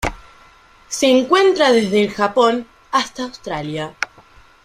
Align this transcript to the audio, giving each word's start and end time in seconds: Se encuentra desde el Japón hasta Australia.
Se 0.89 1.05
encuentra 1.11 1.71
desde 1.71 2.01
el 2.01 2.09
Japón 2.11 2.65
hasta 2.91 3.21
Australia. 3.21 3.93